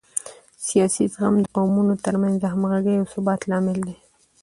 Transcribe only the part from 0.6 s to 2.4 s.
سیاسي زغم د قومونو ترمنځ